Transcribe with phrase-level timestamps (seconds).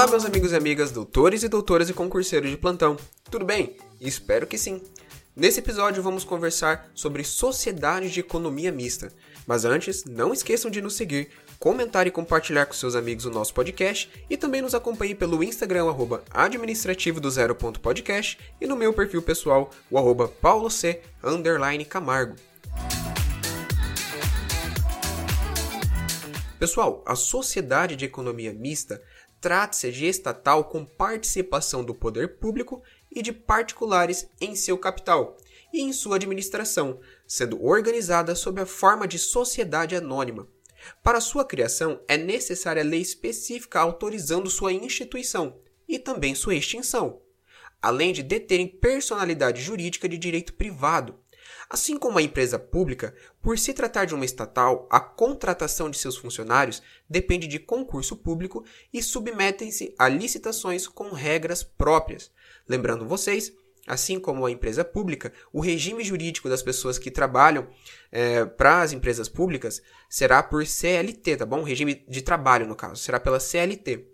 [0.00, 2.96] Olá, meus amigos e amigas, doutores e doutoras e concurseiros de plantão.
[3.30, 3.76] Tudo bem?
[4.00, 4.80] Espero que sim.
[5.36, 9.12] Nesse episódio vamos conversar sobre sociedade de economia mista.
[9.46, 11.28] Mas antes, não esqueçam de nos seguir,
[11.58, 15.90] comentar e compartilhar com seus amigos o nosso podcast e também nos acompanhe pelo Instagram,
[15.90, 20.82] arroba administrativo do zero ponto podcast e no meu perfil pessoal, o arroba pauloc,
[21.22, 22.36] underline camargo.
[26.60, 29.02] Pessoal, a sociedade de economia mista
[29.40, 35.36] trata-se de estatal com participação do poder público e de particulares em seu capital
[35.72, 40.46] e em sua administração, sendo organizada sob a forma de sociedade anônima.
[41.02, 47.20] Para sua criação, é necessária lei específica autorizando sua instituição e também sua extinção,
[47.82, 51.18] além de deterem personalidade jurídica de direito privado.
[51.72, 56.16] Assim como a empresa pública, por se tratar de uma estatal, a contratação de seus
[56.16, 62.32] funcionários depende de concurso público e submetem-se a licitações com regras próprias.
[62.68, 63.52] Lembrando vocês
[63.86, 67.66] Assim como a empresa pública, o regime jurídico das pessoas que trabalham
[68.12, 71.62] é, para as empresas públicas será por CLT, tá bom?
[71.62, 74.06] Regime de trabalho, no caso, será pela CLT.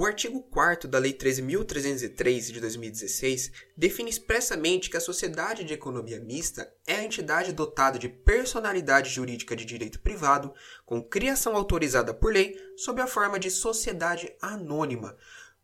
[0.00, 6.20] O artigo 4 da Lei 13.303 de 2016 define expressamente que a sociedade de economia
[6.20, 10.54] mista é a entidade dotada de personalidade jurídica de direito privado,
[10.86, 15.16] com criação autorizada por lei, sob a forma de sociedade anônima,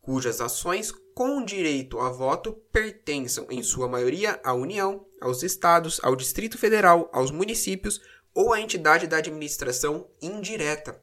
[0.02, 6.16] cujas ações com direito a voto pertençam, em sua maioria, à União, aos Estados, ao
[6.16, 8.00] Distrito Federal, aos municípios
[8.34, 11.00] ou à entidade da administração indireta.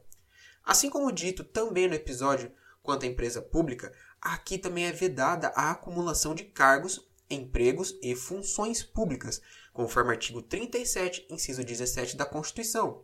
[0.62, 5.70] Assim como dito também no episódio quanto à empresa pública, aqui também é vedada a
[5.70, 9.40] acumulação de cargos, empregos e funções públicas,
[9.72, 13.02] conforme artigo 37, inciso 17 da Constituição.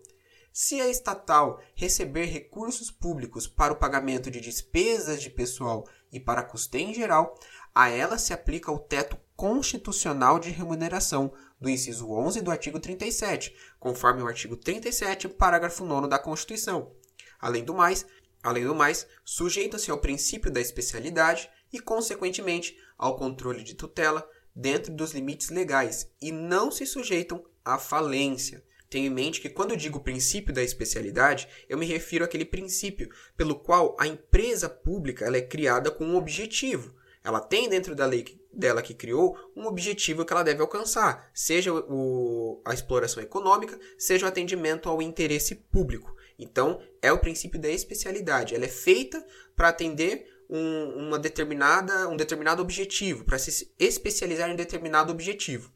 [0.52, 6.42] Se a estatal receber recursos públicos para o pagamento de despesas de pessoal e para
[6.42, 7.38] custeio em geral,
[7.74, 13.54] a ela se aplica o teto constitucional de remuneração do inciso 11 do artigo 37,
[13.78, 16.92] conforme o artigo 37, parágrafo 9 da Constituição.
[17.40, 18.04] Além do mais,
[18.42, 24.92] além do mais, sujeita-se ao princípio da especialidade e, consequentemente, ao controle de tutela dentro
[24.92, 28.62] dos limites legais e não se sujeitam à falência.
[28.90, 33.10] Tenha em mente que quando eu digo princípio da especialidade, eu me refiro àquele princípio
[33.36, 36.94] pelo qual a empresa pública ela é criada com um objetivo.
[37.22, 41.72] Ela tem dentro da lei dela que criou um objetivo que ela deve alcançar, seja
[41.72, 46.16] o, a exploração econômica, seja o atendimento ao interesse público.
[46.38, 48.54] Então, é o princípio da especialidade.
[48.54, 49.24] Ela é feita
[49.56, 55.72] para atender um, uma determinada, um determinado objetivo, para se especializar em determinado objetivo.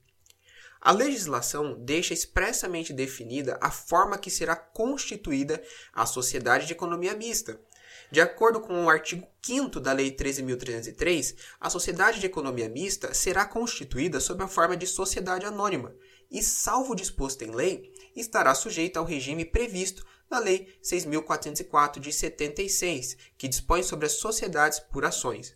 [0.80, 5.62] A legislação deixa expressamente definida a forma que será constituída
[5.92, 7.60] a sociedade de economia mista.
[8.10, 13.44] De acordo com o artigo 5 da Lei 13.303, a sociedade de economia mista será
[13.44, 15.94] constituída sob a forma de sociedade anônima
[16.32, 23.18] e, salvo disposto em lei, estará sujeita ao regime previsto na Lei 6.404 de 76,
[23.36, 25.54] que dispõe sobre as sociedades por ações.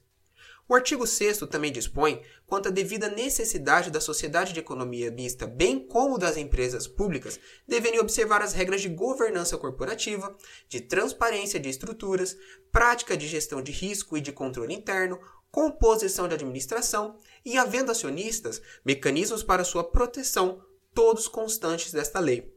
[0.69, 5.79] O artigo 6 também dispõe quanto à devida necessidade da sociedade de economia mista, bem
[5.79, 10.37] como das empresas públicas, deverem observar as regras de governança corporativa,
[10.69, 12.37] de transparência de estruturas,
[12.73, 15.21] prática de gestão de risco e de controle interno,
[15.53, 20.61] composição de administração e, havendo acionistas, mecanismos para sua proteção,
[20.97, 22.51] todos constantes desta lei.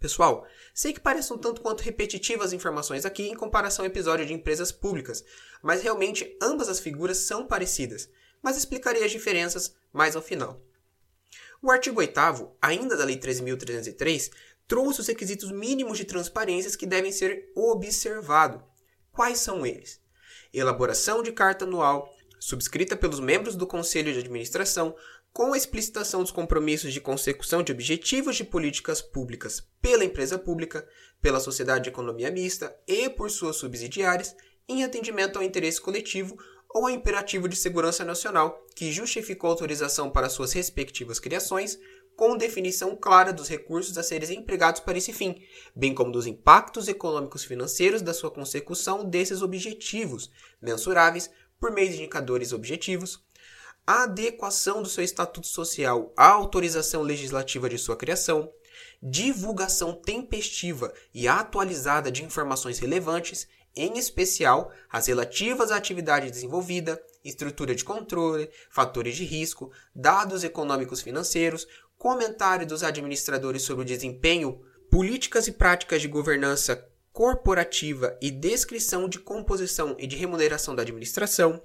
[0.00, 4.26] Pessoal, sei que parecem um tanto quanto repetitivas as informações aqui em comparação ao episódio
[4.26, 5.24] de empresas públicas,
[5.62, 8.10] mas realmente ambas as figuras são parecidas,
[8.42, 10.60] mas explicarei as diferenças mais ao final.
[11.62, 12.18] O artigo 8
[12.60, 14.32] ainda da Lei 13.303,
[14.66, 18.60] trouxe os requisitos mínimos de transparência que devem ser observados.
[19.12, 20.00] Quais são eles?
[20.52, 24.96] Elaboração de carta anual, subscrita pelos membros do Conselho de Administração,
[25.32, 30.86] com a explicitação dos compromissos de consecução de objetivos de políticas públicas pela empresa pública,
[31.22, 34.36] pela sociedade de economia mista e por suas subsidiárias,
[34.68, 36.36] em atendimento ao interesse coletivo
[36.68, 41.78] ou ao imperativo de segurança nacional que justificou autorização para suas respectivas criações,
[42.14, 45.42] com definição clara dos recursos a serem empregados para esse fim,
[45.74, 50.30] bem como dos impactos econômicos financeiros da sua consecução desses objetivos,
[50.60, 53.31] mensuráveis por meio de indicadores objetivos, a
[53.86, 58.50] adequação do seu estatuto social à autorização legislativa de sua criação,
[59.02, 67.74] divulgação tempestiva e atualizada de informações relevantes, em especial as relativas à atividade desenvolvida, estrutura
[67.74, 71.66] de controle, fatores de risco, dados econômicos financeiros,
[71.98, 79.18] comentário dos administradores sobre o desempenho, políticas e práticas de governança corporativa e descrição de
[79.18, 81.62] composição e de remuneração da administração,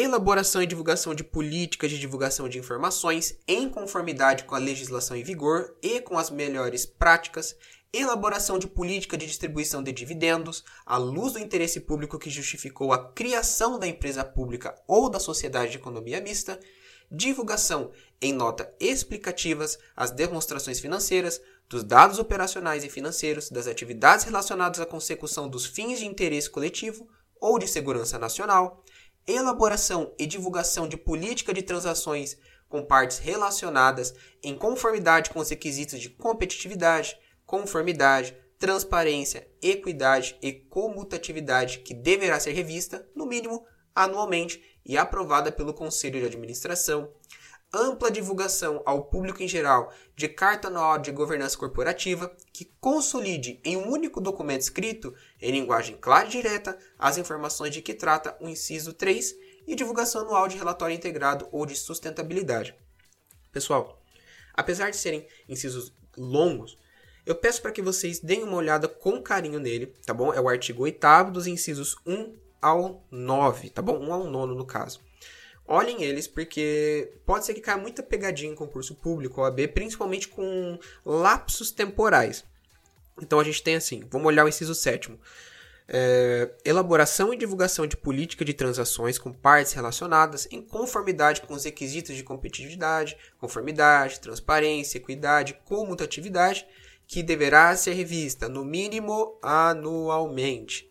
[0.00, 5.24] elaboração e divulgação de políticas de divulgação de informações em conformidade com a legislação em
[5.24, 7.56] vigor e com as melhores práticas,
[7.92, 13.10] elaboração de política de distribuição de dividendos, à luz do interesse público que justificou a
[13.12, 16.60] criação da empresa pública ou da sociedade de economia mista,
[17.10, 17.90] divulgação
[18.22, 24.86] em nota explicativas as demonstrações financeiras, dos dados operacionais e financeiros, das atividades relacionadas à
[24.86, 27.08] consecução dos fins de interesse coletivo
[27.40, 28.84] ou de segurança nacional,
[29.28, 36.00] elaboração e divulgação de política de transações com partes relacionadas em conformidade com os requisitos
[36.00, 43.64] de competitividade, conformidade, transparência, equidade e comutatividade que deverá ser revista, no mínimo,
[43.94, 47.12] anualmente e aprovada pelo Conselho de Administração,
[47.72, 53.76] ampla divulgação ao público em geral de carta anual de governança corporativa que consolide em
[53.76, 58.48] um único documento escrito, em linguagem clara e direta, as informações de que trata o
[58.48, 59.34] inciso 3
[59.66, 62.74] e divulgação anual de relatório integrado ou de sustentabilidade.
[63.52, 64.02] Pessoal,
[64.54, 66.78] apesar de serem incisos longos,
[67.26, 70.32] eu peço para que vocês deem uma olhada com carinho nele, tá bom?
[70.32, 73.98] É o artigo 8 dos incisos 1 ao 9, tá bom?
[73.98, 75.06] 1 ao 9 no caso
[75.68, 80.78] olhem eles, porque pode ser que caia muita pegadinha em concurso público, OAB, principalmente com
[81.04, 82.42] lapsos temporais.
[83.20, 85.20] Então a gente tem assim, vamos olhar o inciso sétimo.
[85.90, 91.64] É, elaboração e divulgação de política de transações com partes relacionadas em conformidade com os
[91.64, 96.66] requisitos de competitividade, conformidade, transparência, equidade, comutatividade,
[97.06, 100.87] que deverá ser revista no mínimo anualmente.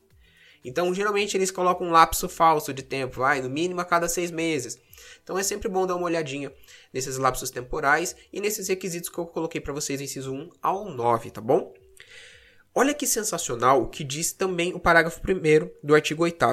[0.63, 4.31] Então, geralmente eles colocam um lapso falso de tempo, vai, no mínimo a cada seis
[4.31, 4.79] meses.
[5.27, 6.53] Então é sempre bom dar uma olhadinha
[6.93, 11.31] nesses lapsos temporais e nesses requisitos que eu coloquei para vocês, inciso 1 ao 9,
[11.31, 11.73] tá bom?
[12.73, 16.45] Olha que sensacional o que diz também o parágrafo 1 do artigo 8.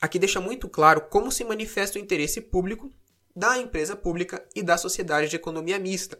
[0.00, 2.88] Aqui deixa muito claro como se manifesta o interesse público
[3.34, 6.16] da empresa pública e da sociedade de economia mista.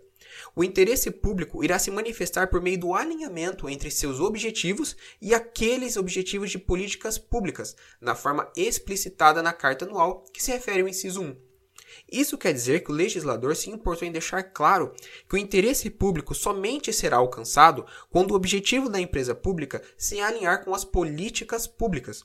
[0.55, 5.97] O interesse público irá se manifestar por meio do alinhamento entre seus objetivos e aqueles
[5.97, 11.23] objetivos de políticas públicas, na forma explicitada na Carta Anual, que se refere ao inciso
[11.23, 11.37] 1.
[12.11, 14.93] Isso quer dizer que o legislador se importou em deixar claro
[15.29, 20.65] que o interesse público somente será alcançado quando o objetivo da empresa pública se alinhar
[20.65, 22.25] com as políticas públicas.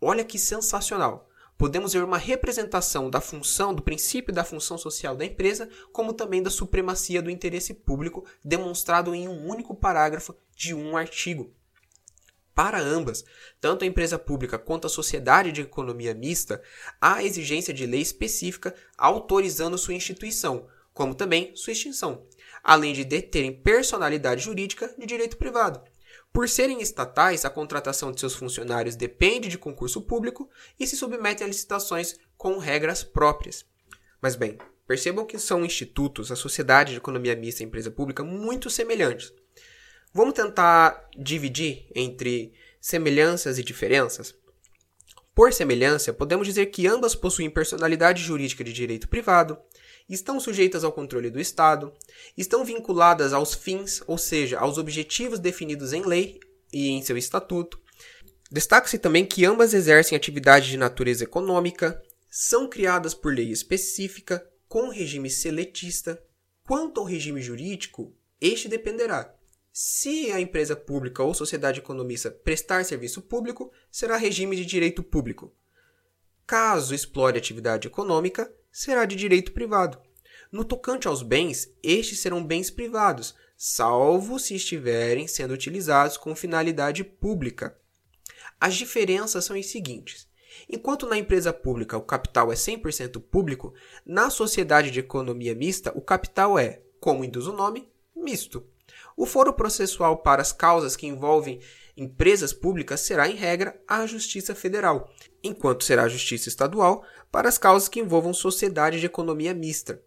[0.00, 1.28] Olha que sensacional!
[1.56, 6.42] Podemos ver uma representação da função, do princípio da função social da empresa, como também
[6.42, 11.54] da supremacia do interesse público, demonstrado em um único parágrafo de um artigo.
[12.54, 13.24] Para ambas,
[13.60, 16.62] tanto a empresa pública quanto a sociedade de economia mista,
[17.00, 22.26] há exigência de lei específica autorizando sua instituição, como também sua extinção,
[22.62, 25.82] além de deterem personalidade jurídica de direito privado.
[26.32, 30.48] Por serem estatais, a contratação de seus funcionários depende de concurso público
[30.80, 33.66] e se submete a licitações com regras próprias.
[34.20, 34.56] Mas bem,
[34.86, 39.32] percebam que são institutos, a sociedade de economia mista e empresa pública, muito semelhantes.
[40.14, 44.34] Vamos tentar dividir entre semelhanças e diferenças?
[45.34, 49.58] Por semelhança, podemos dizer que ambas possuem personalidade jurídica de direito privado,
[50.14, 51.92] estão sujeitas ao controle do Estado,
[52.36, 56.38] estão vinculadas aos fins, ou seja, aos objetivos definidos em lei
[56.72, 57.80] e em seu estatuto.
[58.50, 64.88] Destaca-se também que ambas exercem atividade de natureza econômica, são criadas por lei específica, com
[64.88, 66.22] regime seletista.
[66.64, 69.34] Quanto ao regime jurídico, este dependerá.
[69.72, 75.54] Se a empresa pública ou sociedade economista prestar serviço público, será regime de direito público.
[76.46, 80.00] Caso explore atividade econômica, será de direito privado.
[80.50, 87.04] No tocante aos bens, estes serão bens privados, salvo se estiverem sendo utilizados com finalidade
[87.04, 87.78] pública.
[88.58, 90.26] As diferenças são as seguintes.
[90.68, 93.74] Enquanto na empresa pública o capital é 100% público,
[94.04, 98.66] na sociedade de economia mista o capital é, como induz o nome, misto.
[99.16, 101.60] O foro processual para as causas que envolvem
[101.96, 105.10] empresas públicas será, em regra, a Justiça Federal,
[105.42, 110.00] enquanto será a Justiça Estadual para as causas que envolvam sociedade de economia mista.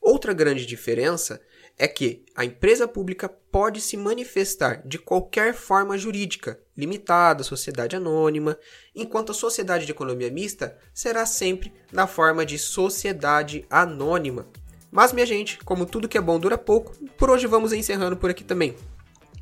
[0.00, 1.40] Outra grande diferença
[1.76, 8.58] é que a empresa pública pode se manifestar de qualquer forma jurídica, limitada, sociedade anônima,
[8.94, 14.46] enquanto a sociedade de economia mista será sempre na forma de sociedade anônima.
[14.90, 18.30] Mas, minha gente, como tudo que é bom dura pouco, por hoje vamos encerrando por
[18.30, 18.74] aqui também.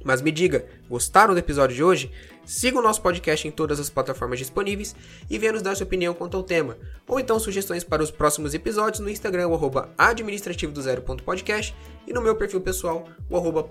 [0.04, 2.12] Mas me diga, gostaram do episódio de hoje?
[2.44, 4.94] Siga o nosso podcast em todas as plataformas disponíveis
[5.30, 6.76] e venha nos dar sua opinião quanto ao tema,
[7.08, 11.74] ou então sugestões para os próximos episódios no Instagram, o arroba administrativo do zero.podcast
[12.06, 13.66] e no meu perfil pessoal, o arroba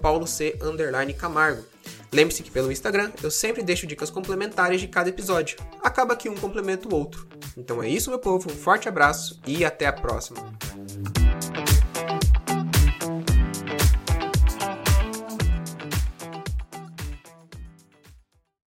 [1.15, 1.63] camargo.
[2.11, 5.57] Lembre-se que pelo Instagram eu sempre deixo dicas complementares de cada episódio.
[5.83, 7.27] Acaba que um complementa o outro.
[7.55, 10.39] Então é isso, meu povo, um forte abraço e até a próxima.